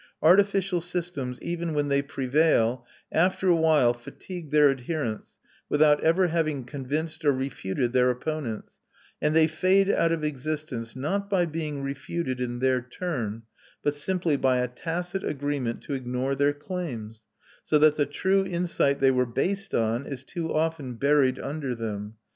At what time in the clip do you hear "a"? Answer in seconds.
3.49-3.55, 14.57-14.67